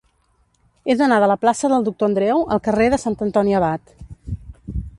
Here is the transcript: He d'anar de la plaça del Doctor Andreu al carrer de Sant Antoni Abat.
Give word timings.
He 0.87 0.93
d'anar 1.01 1.19
de 1.23 1.27
la 1.31 1.35
plaça 1.43 1.69
del 1.73 1.85
Doctor 1.89 2.09
Andreu 2.11 2.43
al 2.55 2.63
carrer 2.69 2.89
de 2.95 3.01
Sant 3.05 3.19
Antoni 3.27 3.57
Abat. 3.59 3.95